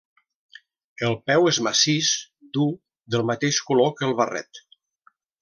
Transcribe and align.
El 1.09 1.17
peu 1.31 1.49
és 1.51 1.59
massís, 1.67 2.09
dur, 2.59 2.67
del 3.17 3.27
mateix 3.33 3.61
color 3.69 3.93
que 4.01 4.09
el 4.09 4.17
barret. 4.23 4.65